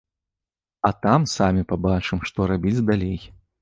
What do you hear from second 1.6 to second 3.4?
пабачым, што рабіць далей.